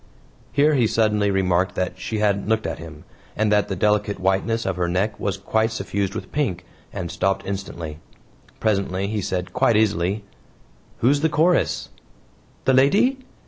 [0.51, 3.03] Here he suddenly remarked that she hadn't looked at him,
[3.35, 7.45] and that the delicate whiteness of her neck was quite suffused with pink, and stopped
[7.45, 7.99] instantly.
[8.59, 10.23] Presently he said quite easily:
[11.01, 11.89] "Who's the chorus?"
[12.65, 13.19] "The lady?"